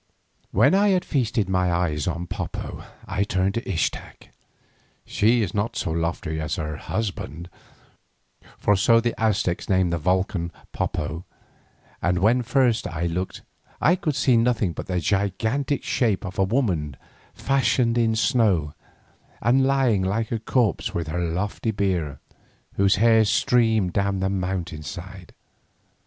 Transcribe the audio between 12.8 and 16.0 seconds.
I looked I could see nothing but the gigantic